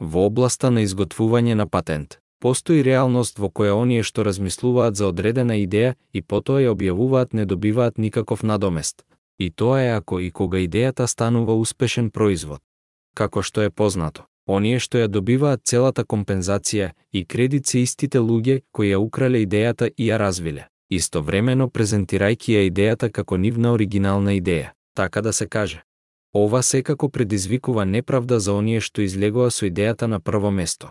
[0.00, 5.54] Во областа на изготвување на патент, постои реалност во која оние што размислуваат за одредена
[5.62, 9.04] идеја и потоа ја објавуваат не добиваат никаков надомест.
[9.38, 12.60] И тоа е ако и кога идејата станува успешен производ.
[13.14, 18.62] Како што е познато, оние што ја добиваат целата компензација и кредит се истите луѓе
[18.72, 24.74] кои ја украле идејата и ја развиле, истовремено презентирајќи ја идејата како нивна оригинална идеја,
[24.94, 25.82] така да се каже.
[26.34, 30.90] Ова секако предизвикува неправда за оние што излегоа со идејата на прво место.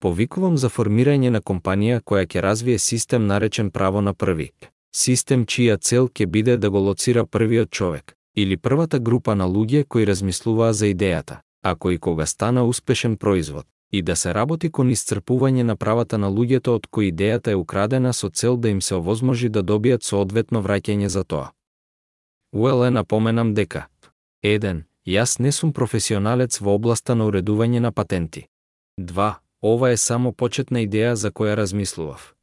[0.00, 4.50] Повикувам за формирање на компанија која ќе развие систем наречен право на први.
[4.92, 9.84] Систем чија цел ќе биде да го лоцира првиот човек или првата група на луѓе
[9.84, 14.90] кои размислуваа за идејата, ако и кога стана успешен производ, и да се работи кон
[14.90, 18.94] исцрпување на правата на луѓето од кои идејата е украдена со цел да им се
[18.94, 21.52] овозможи да добијат соодветно враќање за тоа.
[22.52, 23.86] Уеле напоменам дека
[24.42, 24.84] 1.
[25.04, 28.46] Јас не сум професионалец во областа на уредување на патенти.
[28.98, 29.34] 2.
[29.60, 32.34] Ова е само почетна идеја за која размислував.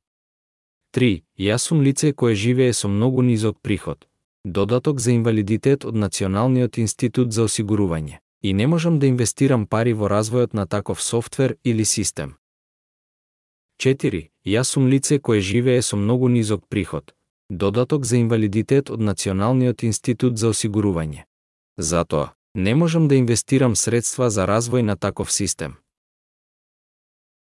[0.94, 1.23] 3.
[1.40, 4.08] Јас сум лице кое живее со многу низок приход,
[4.45, 10.08] додаток за инвалидитет од Националниот институт за осигурување, и не можам да инвестирам пари во
[10.08, 12.36] развојот на таков софтвер или систем.
[13.81, 14.30] 4.
[14.45, 17.16] Јас сум лице кое живее со многу низок приход,
[17.50, 21.25] додаток за инвалидитет од Националниот институт за осигурување.
[21.78, 25.78] Затоа, не можам да инвестирам средства за развој на таков систем.